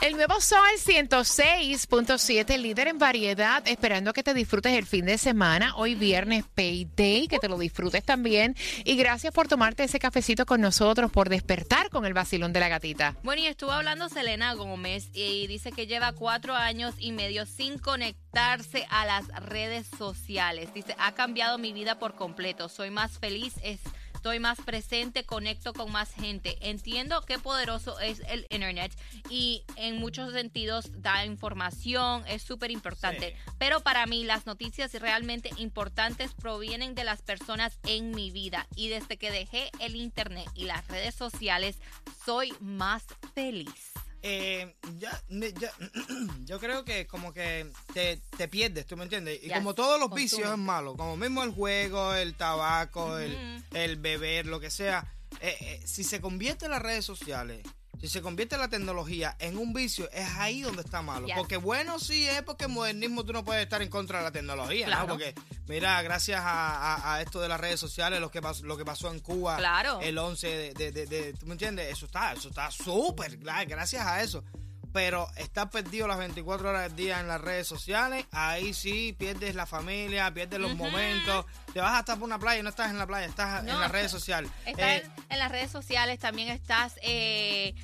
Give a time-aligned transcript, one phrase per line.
[0.00, 5.74] El nuevo Sol 106.7, líder en variedad, esperando que te disfrutes el fin de semana.
[5.74, 8.54] Hoy viernes Payday, que te lo disfrutes también.
[8.84, 12.68] Y gracias por tomarte ese cafecito con nosotros, por despertar con el vacilón de la
[12.68, 13.16] gatita.
[13.24, 17.76] Bueno, y estuvo hablando Selena Gómez y dice que lleva cuatro años y medio sin
[17.78, 20.72] conectarse a las redes sociales.
[20.72, 22.68] Dice, ha cambiado mi vida por completo.
[22.68, 23.80] Soy más feliz, es
[24.28, 26.58] estoy más presente, conecto con más gente.
[26.60, 28.92] Entiendo qué poderoso es el Internet
[29.30, 33.34] y en muchos sentidos da información, es súper importante.
[33.56, 38.88] Pero para mí las noticias realmente importantes provienen de las personas en mi vida y
[38.90, 41.78] desde que dejé el Internet y las redes sociales
[42.26, 43.97] soy más feliz.
[44.22, 45.72] Eh, ya, ya-
[46.44, 49.38] yo creo que como que te, te pierdes, ¿tú me entiendes?
[49.42, 53.96] Y como todos los vicios es malo, como mismo el juego, el tabaco, el, el
[53.96, 55.04] beber, lo que sea,
[55.40, 57.62] eh, eh, si se convierte en las redes sociales,
[58.00, 61.26] si se convierte la tecnología en un vicio, es ahí donde está malo.
[61.26, 61.36] Yes.
[61.36, 64.30] Porque bueno sí es porque el modernismo tú no puedes estar en contra de la
[64.30, 65.02] tecnología, Claro.
[65.06, 65.08] ¿no?
[65.14, 65.34] Porque
[65.66, 68.84] mira, gracias a, a- a esto de las redes sociales, lo que pasó, lo que
[68.84, 70.00] pasó en Cuba, Claro.
[70.00, 71.90] el 11 de, de- de- de- ¿tú me entiendes?
[71.92, 74.44] Eso está, eso está súper, gra- gracias a eso.
[74.92, 79.54] Pero estar perdido las 24 horas del día en las redes sociales, ahí sí pierdes
[79.54, 81.44] la familia, pierdes los momentos.
[81.72, 83.80] Te vas hasta por una playa y no estás en la playa, estás No, en
[83.80, 84.50] las redes sociales.
[84.66, 87.74] Estás Eh, en, en las redes sociales, también estás eh,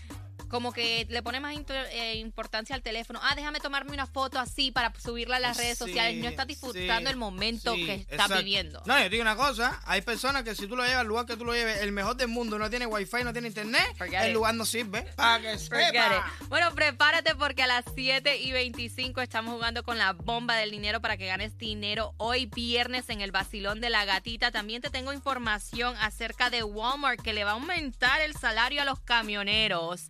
[0.48, 3.20] como que le pones más eh, importancia al teléfono.
[3.22, 6.22] Ah, déjame tomarme una foto así para subirla a las redes sí, sociales.
[6.22, 8.38] No estás disfrutando sí, el momento sí, que estás exacto.
[8.38, 8.82] viviendo.
[8.86, 11.26] No, yo te digo una cosa, hay personas que si tú lo llevas al lugar
[11.26, 14.22] que tú lo lleves, el mejor del mundo, no tiene wifi, no tiene internet, Forget
[14.22, 14.34] el it.
[14.34, 15.02] lugar no sirve.
[15.16, 16.32] Para que sepa.
[16.48, 21.00] Bueno, prepárate porque a las 7 y 25 estamos jugando con la bomba del dinero
[21.00, 24.50] para que ganes dinero hoy viernes en el vacilón de la gatita.
[24.50, 28.84] También te tengo información acerca de Walmart que le va a aumentar el salario a
[28.84, 30.06] los camioneros.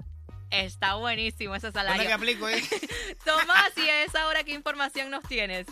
[0.62, 2.14] Está buenísimo ese ¿Dónde que salario.
[2.14, 2.62] aplico, eh?
[3.24, 5.66] Tomás, y a esa hora, ¿qué información nos tienes?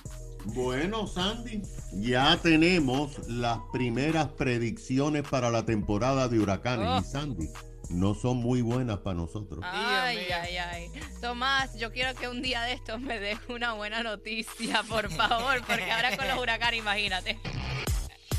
[0.47, 1.63] Bueno, Sandy,
[1.93, 6.89] ya tenemos las primeras predicciones para la temporada de huracanes.
[6.89, 7.01] Oh.
[7.01, 7.49] Y Sandy,
[7.91, 9.61] no son muy buenas para nosotros.
[9.63, 10.91] Ay, ay, ay.
[11.21, 15.63] Tomás, yo quiero que un día de estos me des una buena noticia, por favor,
[15.65, 17.39] porque ahora con los huracanes, imagínate.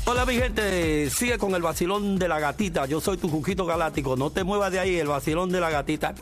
[0.06, 2.84] Hola mi gente, sigue con el vacilón de la gatita.
[2.86, 4.16] Yo soy tu Juquito Galáctico.
[4.16, 6.14] No te muevas de ahí, el vacilón de la gatita.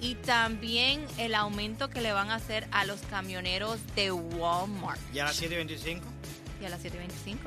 [0.00, 5.00] Y también el aumento que le van a hacer a los camioneros de Walmart.
[5.12, 6.00] Ya a las 7.25,
[6.60, 7.38] Y a las 7.25.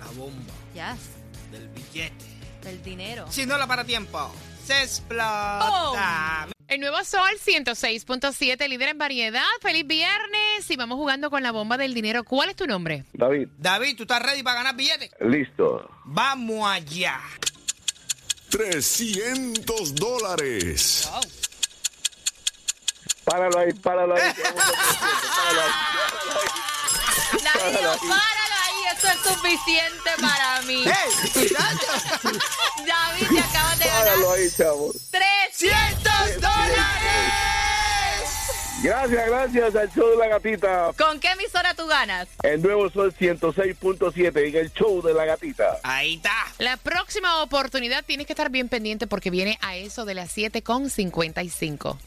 [0.00, 2.24] la bomba Yes, del billete.
[2.64, 3.26] el dinero.
[3.28, 4.30] Si no la para tiempo,
[4.64, 6.48] se explota.
[6.68, 9.42] El nuevo Sol 106.7, líder en variedad.
[9.62, 12.24] Feliz viernes y vamos jugando con la bomba del dinero.
[12.24, 13.04] ¿Cuál es tu nombre?
[13.14, 15.10] David, David, ¿tú estás ready para ganar billetes?
[15.20, 15.90] listo.
[16.04, 17.20] Vamos allá.
[18.50, 21.08] 300 dólares.
[23.24, 24.32] Páralo ahí, páralo ahí.
[25.36, 25.70] páralo ahí.
[27.44, 30.84] Danilo, páralo ahí, eso es suficiente para mí.
[30.84, 31.10] ¡Hey!
[32.86, 34.92] David, te acabas de ganar Páralo ahí, chavo.
[35.10, 35.97] 300 dólares.
[38.80, 40.92] Gracias, gracias al show de la gatita.
[40.96, 42.28] ¿Con qué emisora tú ganas?
[42.44, 45.78] El nuevo sol 106.7 en el show de la gatita.
[45.82, 46.30] Ahí está.
[46.58, 51.98] La próxima oportunidad tienes que estar bien pendiente porque viene a eso de las 7.55.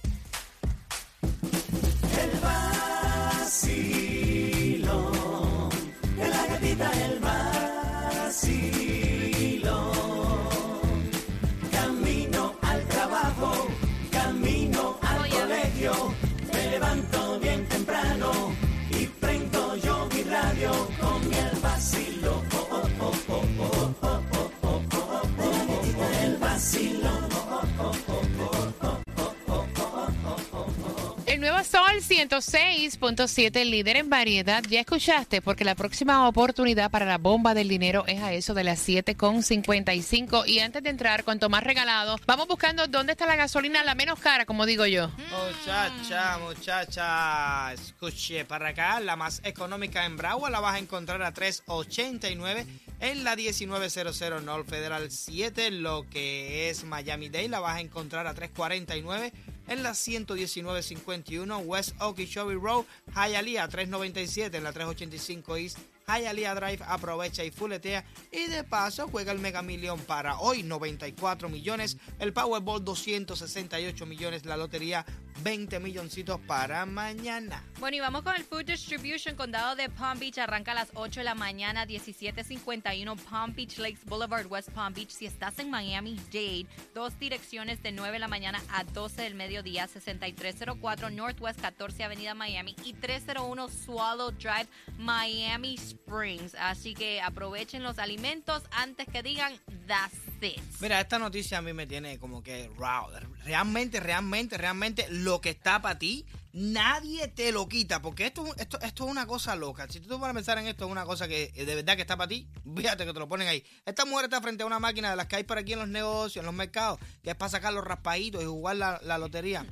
[32.30, 34.62] 106.7, líder en variedad.
[34.70, 38.64] Ya escuchaste, porque la próxima oportunidad para la bomba del dinero es a eso de
[38.64, 40.46] las 7.55.
[40.46, 44.20] Y antes de entrar con Tomás Regalado, vamos buscando dónde está la gasolina la menos
[44.20, 45.10] cara, como digo yo.
[45.10, 51.34] Muchacha, muchacha, escuche, para acá la más económica en Broward la vas a encontrar a
[51.34, 52.68] 3.89
[53.00, 58.28] en la 1900 North Federal 7, lo que es Miami Dade la vas a encontrar
[58.28, 59.32] a 3.49
[59.68, 65.78] en la 119.51 West Okeechobee Road, Hialeah 397 en la 385 East
[66.08, 68.04] Hialeah Drive, aprovecha y fuletea.
[68.32, 71.98] Y de paso juega el Mega Million para hoy, 94 millones.
[72.20, 74.46] El Powerball, 268 millones.
[74.46, 75.06] La lotería,
[75.44, 77.64] 20 milloncitos para mañana.
[77.80, 80.38] Bueno, y vamos con el Food Distribution, condado de Palm Beach.
[80.38, 85.10] Arranca a las 8 de la mañana, 1751 Palm Beach Lakes Boulevard, West Palm Beach.
[85.10, 89.36] Si estás en Miami Dade, dos direcciones de 9 de la mañana a 12 del
[89.36, 94.68] mediodía, 6304 Northwest 14 Avenida Miami y 301 Swallow Drive,
[94.98, 96.56] Miami Springs.
[96.56, 99.54] Así que aprovechen los alimentos antes que digan
[99.88, 100.62] that's it.
[100.80, 103.10] Mira, esta noticia a mí me tiene como que wow.
[103.44, 108.02] Realmente, realmente, realmente lo que está para ti, nadie te lo quita.
[108.02, 109.88] Porque esto, esto, esto es una cosa loca.
[109.90, 111.96] Si tú te pones a pensar en esto, es una cosa que eh, de verdad
[111.96, 113.64] que está para ti, fíjate que te lo ponen ahí.
[113.86, 115.88] Esta mujer está frente a una máquina de las que hay por aquí en los
[115.88, 119.66] negocios, en los mercados, que es para sacar los raspaditos y jugar la, la lotería.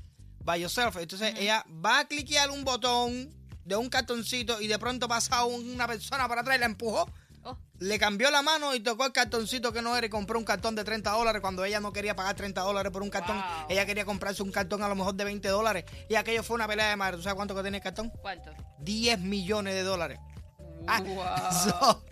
[0.44, 0.96] By yourself.
[0.98, 3.30] Entonces ella va a cliquear un botón
[3.66, 7.12] de un cartoncito y de pronto pasa una persona para atrás y la empujó.
[7.44, 7.58] Oh.
[7.80, 10.76] Le cambió la mano y tocó el cartoncito que no era y compró un cartón
[10.76, 13.38] de 30 dólares cuando ella no quería pagar 30 dólares por un cartón.
[13.38, 13.68] Wow.
[13.70, 15.86] Ella quería comprarse un cartón a lo mejor de 20 dólares.
[16.10, 17.18] Y aquello fue una pelea de madre.
[17.18, 18.12] ¿Tú sabes cuánto que tenía el cartón?
[18.22, 18.52] ¿Cuánto?
[18.80, 20.20] 10 millones de dólares.
[20.88, 21.26] Ah, Wow.
[21.80, 22.04] so-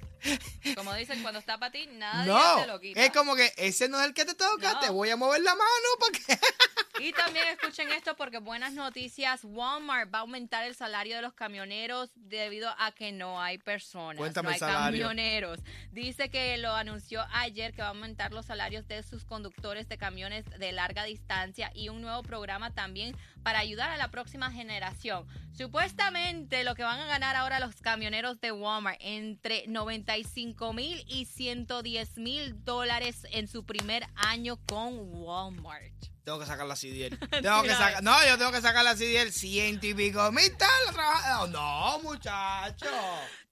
[0.75, 3.01] Como dicen, cuando está para ti, nadie no, te lo quita.
[3.03, 4.79] es como que ese no es el que te toca, No.
[4.79, 6.21] te voy a mover la mano porque...
[6.99, 11.33] Y también escuchen esto porque buenas noticias, Walmart va a aumentar el salario de los
[11.35, 15.05] camioneros debido a que no hay personas, Cuéntame no hay salario.
[15.05, 15.59] camioneros.
[15.91, 19.99] Dice que lo anunció ayer que va a aumentar los salarios de sus conductores de
[19.99, 25.27] camiones de larga distancia y un nuevo programa también para ayudar a la próxima generación.
[25.57, 31.25] Supuestamente lo que van a ganar ahora los camioneros de Walmart entre 95 mil y
[31.25, 35.93] 110 mil dólares en su primer año con Walmart.
[36.23, 37.17] Tengo que sacar la CDL.
[37.41, 41.51] Tengo que sacar, no, yo tengo que sacar la CDL ciento y pico mil tal.
[41.51, 42.85] No, muchacho.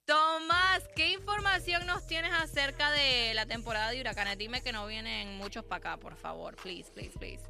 [0.05, 4.37] Tomás, ¿qué información nos tienes acerca de la temporada de huracanes?
[4.37, 6.55] Dime que no vienen muchos para acá, por favor.
[6.57, 7.41] Please, please, please.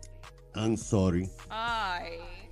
[0.55, 1.29] I'm sorry.
[1.49, 2.44] Ay.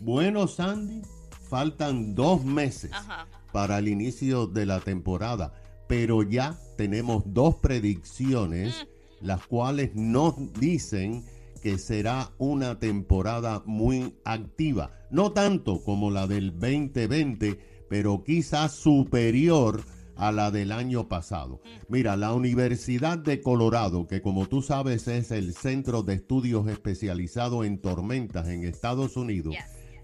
[0.00, 1.02] Bueno, Sandy,
[1.48, 3.26] faltan dos meses Ajá.
[3.52, 5.52] para el inicio de la temporada,
[5.88, 8.86] pero ya tenemos dos predicciones,
[9.20, 11.24] las cuales nos dicen
[11.62, 14.90] que será una temporada muy activa.
[15.10, 17.58] No tanto como la del 2020,
[17.88, 19.82] pero quizás superior
[20.16, 21.60] a la del año pasado.
[21.88, 27.64] Mira, la Universidad de Colorado, que como tú sabes es el centro de estudios especializado
[27.64, 29.54] en tormentas en Estados Unidos,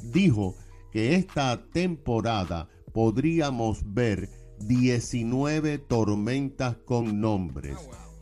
[0.03, 0.57] dijo
[0.93, 7.77] que esta temporada podríamos ver 19 tormentas con nombres.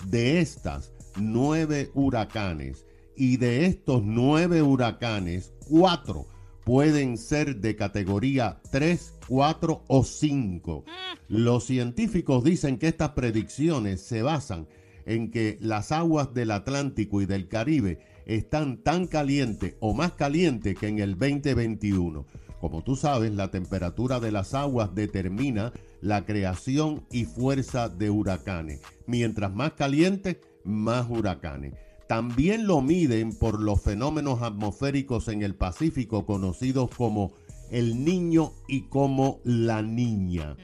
[0.06, 2.86] De estas, 9 huracanes.
[3.18, 6.35] Y de estos 9 huracanes, 4
[6.66, 10.84] pueden ser de categoría 3, 4 o 5.
[11.28, 14.66] Los científicos dicen que estas predicciones se basan
[15.04, 20.76] en que las aguas del Atlántico y del Caribe están tan calientes o más calientes
[20.76, 22.26] que en el 2021.
[22.60, 28.80] Como tú sabes, la temperatura de las aguas determina la creación y fuerza de huracanes.
[29.06, 31.74] Mientras más caliente, más huracanes.
[32.08, 37.32] También lo miden por los fenómenos atmosféricos en el Pacífico conocidos como
[37.70, 40.56] el niño y como la niña.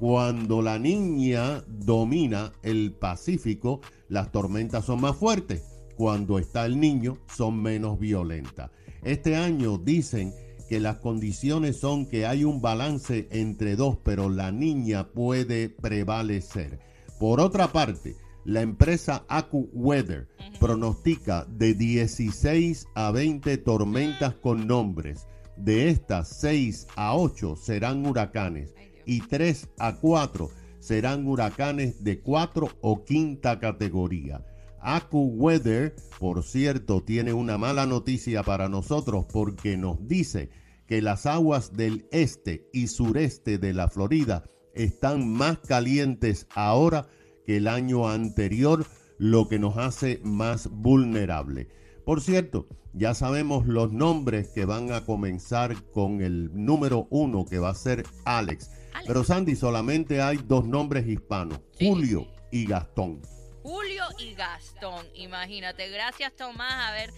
[0.00, 5.62] Cuando la niña domina el Pacífico, las tormentas son más fuertes.
[5.96, 8.70] Cuando está el niño, son menos violentas.
[9.02, 10.34] Este año dicen
[10.68, 16.80] que las condiciones son que hay un balance entre dos, pero la niña puede prevalecer.
[17.18, 20.28] Por otra parte, la empresa AccuWeather
[20.58, 25.26] pronostica de 16 a 20 tormentas con nombres.
[25.56, 32.68] De estas, 6 a 8 serán huracanes y 3 a 4 serán huracanes de 4
[32.80, 34.44] o quinta categoría.
[34.80, 40.48] AccuWeather, por cierto, tiene una mala noticia para nosotros porque nos dice
[40.86, 44.44] que las aguas del este y sureste de la Florida
[44.74, 47.08] están más calientes ahora
[47.50, 48.86] que el año anterior,
[49.18, 51.66] lo que nos hace más vulnerable.
[52.04, 57.58] Por cierto, ya sabemos los nombres que van a comenzar con el número uno, que
[57.58, 58.70] va a ser Alex.
[58.92, 59.04] Alex.
[59.08, 63.20] Pero Sandy, solamente hay dos nombres hispanos, Sí, Julio y Gastón.
[63.64, 65.90] Julio y Gastón, imagínate.
[65.90, 66.72] Gracias, Tomás.
[66.72, 67.10] A ver,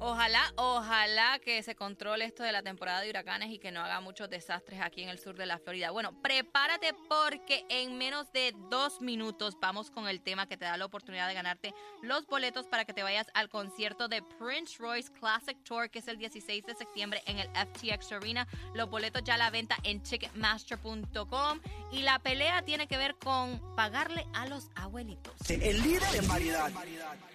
[0.00, 4.00] Ojalá, ojalá que se controle esto de la temporada de huracanes y que no haga
[4.00, 5.90] muchos desastres aquí en el sur de la Florida.
[5.90, 10.76] Bueno, prepárate porque en menos de dos minutos vamos con el tema que te da
[10.76, 15.10] la oportunidad de ganarte los boletos para que te vayas al concierto de Prince Royce
[15.12, 18.46] Classic Tour, que es el 16 de septiembre en el FTX Arena.
[18.74, 23.60] Los boletos ya a la venta en ticketmaster.com y la pelea tiene que ver con
[23.74, 25.34] pagarle a los abuelitos.
[25.48, 26.70] El líder en variedad.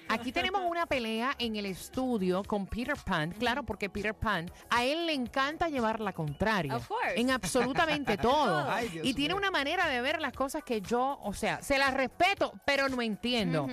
[0.10, 3.32] Aquí tenemos una pelea en el estudio con Peter Pan.
[3.32, 6.76] Claro, porque Peter Pan, a él le encanta llevar la contraria.
[6.76, 7.20] Of course.
[7.20, 8.70] En absolutamente todo.
[8.70, 9.38] Ay, Dios y tiene mío.
[9.38, 13.02] una manera de ver las cosas que yo, o sea, se las respeto, pero no
[13.02, 13.68] entiendo.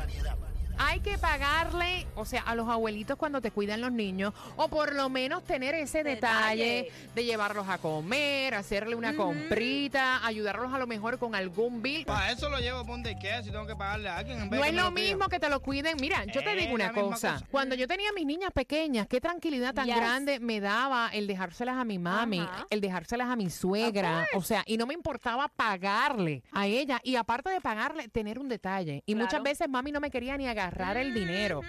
[0.78, 4.94] Hay que pagarle, o sea, a los abuelitos cuando te cuidan los niños, o por
[4.94, 6.92] lo menos tener ese detalle, Detalle.
[7.14, 12.04] de llevarlos a comer, hacerle una comprita, ayudarlos a lo mejor con algún bill.
[12.06, 14.38] Para eso lo llevo por donde quiera, si tengo que pagarle a alguien.
[14.40, 15.04] En vez No de es que me lo pida.
[15.06, 15.96] mismo que te lo cuiden.
[16.00, 17.32] Mira, yo te digo una la misma cosa.
[17.34, 17.46] cosa.
[17.50, 19.96] Cuando yo tenía mis niñas pequeñas, qué tranquilidad tan Yes.
[19.96, 22.66] grande me daba el dejárselas a mi mami, Ajá.
[22.70, 24.26] el dejárselas a mi suegra.
[24.34, 27.00] O sea, y no me importaba pagarle a ella.
[27.04, 29.02] Y aparte de pagarle, tener un detalle.
[29.06, 29.26] Y Claro.
[29.26, 31.62] muchas veces mami no me quería ni agarrar el dinero.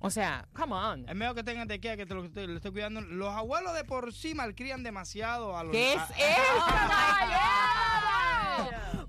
[0.00, 1.08] O sea, come on.
[1.08, 3.00] Es mejor que tengan de qué que te lo estoy, lo estoy cuidando.
[3.00, 7.40] Los abuelos de por sí malcrían demasiado a los ¿Qué es a- eso, caballero?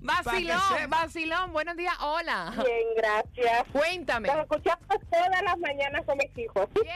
[0.00, 1.52] Vacilón, vacilón.
[1.52, 2.52] Buenos días, hola.
[2.56, 3.64] Bien, gracias.
[3.72, 4.28] Cuéntame.
[4.28, 6.66] Los escuchamos todas las mañanas con mis hijos.
[6.82, 6.94] Yeah.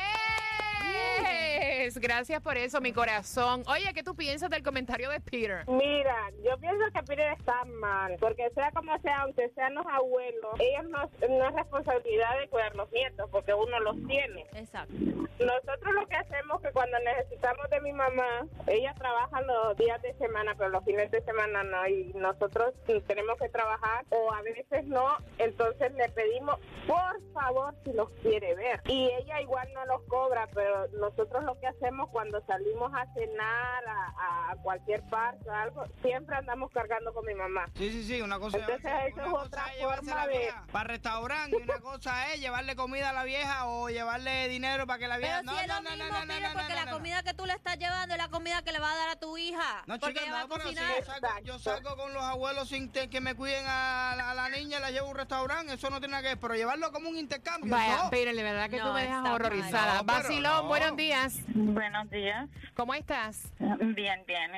[1.85, 1.99] Es.
[1.99, 3.63] Gracias por eso, mi corazón.
[3.67, 5.65] Oye, ¿qué tú piensas del comentario de Peter?
[5.69, 10.53] Mira, yo pienso que Peter está mal, porque sea como sea, aunque sean los abuelos,
[10.59, 14.47] ellos no, no es responsabilidad de cuidar los nietos, porque uno los tiene.
[14.55, 14.95] Exacto.
[15.39, 20.15] Nosotros lo que hacemos que cuando necesitamos de mi mamá, ella trabaja los días de
[20.15, 22.75] semana, pero los fines de semana no, y nosotros
[23.07, 28.55] tenemos que trabajar o a veces no, entonces le pedimos por favor si los quiere
[28.55, 28.81] ver.
[28.87, 33.85] Y ella igual no los cobra, pero nosotros lo que hacemos cuando salimos a cenar
[33.89, 37.67] a, a cualquier parte o algo, siempre andamos cargando con mi mamá.
[37.77, 40.27] Sí, sí, sí, una cosa Entonces, una eso es cosa otra es llevarse forma la
[40.33, 44.49] de- vieja para restaurante y una cosa es llevarle comida a la vieja o llevarle
[44.49, 45.41] dinero para que la vieja...
[45.43, 48.19] Pero si es lo mismo, Peter, porque la comida que tú le estás llevando es
[48.19, 49.83] la comida que le va a dar a tu hija.
[49.87, 52.23] No, porque chica, ella va no, a pero si yo salgo, yo salgo con los
[52.23, 55.17] abuelos sin te- que me cuiden a la, a la niña la llevo a un
[55.17, 58.11] restaurante, eso no tiene nada que ver, pero llevarlo como un intercambio, Vaya, no.
[58.11, 59.95] De verdad que tú No, me dejas horrorizada.
[59.99, 60.69] No, pero Vacilón, no.
[60.69, 61.35] buenos días.
[61.67, 62.49] Buenos días.
[62.75, 63.53] ¿Cómo estás?
[63.61, 64.51] Bien, bien.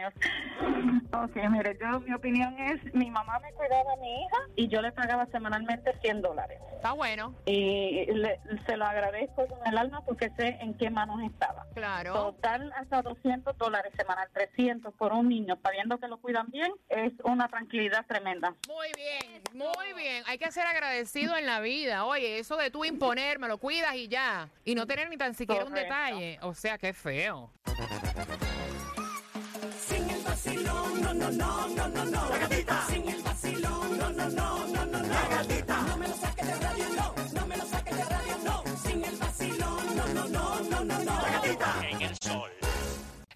[1.12, 4.80] Ok, mire, yo, mi opinión es, mi mamá me cuidaba a mi hija y yo
[4.80, 6.58] le pagaba semanalmente 100 dólares.
[6.74, 7.34] Está bueno.
[7.44, 11.66] Y le- se lo agradezco con el alma porque sé en qué manos estaba.
[11.74, 12.14] Claro.
[12.14, 17.12] Total hasta 200 dólares semanal, 300 por un niño, sabiendo que lo cuidan bien, es
[17.24, 18.54] una tranquilidad tremenda.
[18.66, 20.24] Muy bien, muy bien.
[20.26, 22.06] Hay que ser agradecido en la vida.
[22.06, 24.48] Oye, eso de tú imponer, me lo cuidas y ya.
[24.64, 25.94] Y no tener ni tan siquiera un Correcto.
[25.94, 26.38] detalle.
[26.42, 27.50] O sea, feo.
[30.14, 32.30] El vacilón, no, no, no, no, no, no.
[32.30, 32.86] La gatita.
[32.88, 33.22] Sin el
[33.98, 34.28] no, no,
[34.66, 35.02] no, no.
[35.02, 35.94] La gatita.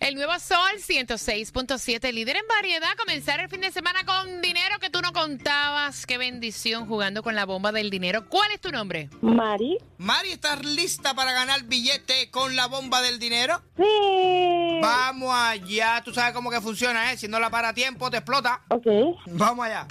[0.08, 2.96] El nuevo Sol 106.7, líder en variedad.
[2.96, 6.06] Comenzar el fin de semana con dinero que tú no contabas.
[6.06, 8.26] Qué bendición jugando con la bomba del dinero.
[8.30, 9.10] ¿Cuál es tu nombre?
[9.20, 9.76] Mari.
[9.98, 13.60] Mari, ¿estás lista para ganar billete con la bomba del dinero?
[13.76, 14.78] Sí.
[14.80, 17.18] Vamos allá, tú sabes cómo que funciona, ¿eh?
[17.18, 18.62] Si no la para a tiempo, te explota.
[18.70, 18.86] Ok.
[19.26, 19.86] Vamos allá.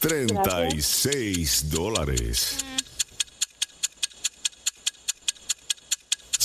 [0.00, 2.64] 36 dólares.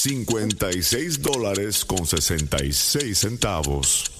[0.06, 4.12] 56 dólares con 66 centavos.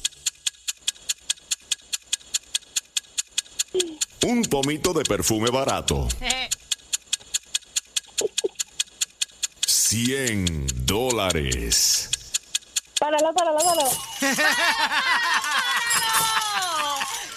[4.24, 6.08] Un pomito de perfume barato.
[9.68, 12.10] 100 dólares.
[13.00, 13.92] Páralo, páralo, páralo.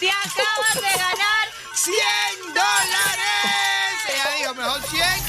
[0.01, 1.49] ¡Te acabas de ganar!
[1.75, 3.99] ¡100 dólares!
[4.09, 5.28] Ella dijo, mejor 100 que nada.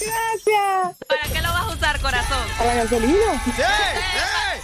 [0.00, 0.96] Gracias.
[1.06, 2.46] ¿Para qué lo vas a usar, corazón?
[2.58, 3.44] A la gasolina.
[3.44, 3.52] ¡Sí!
[3.56, 3.62] ¡Sí!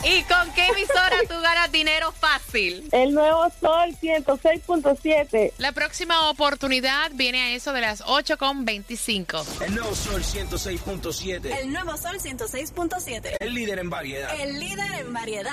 [0.06, 2.88] ¿Y con qué emisora tú ganas dinero fácil?
[2.92, 5.52] El nuevo Sol 106.7.
[5.58, 9.62] La próxima oportunidad viene a eso de las 8.25.
[9.62, 11.58] El nuevo Sol 106.7.
[11.58, 13.36] El nuevo Sol 106.7.
[13.40, 14.38] El líder en variedad.
[14.38, 15.52] El líder en variedad.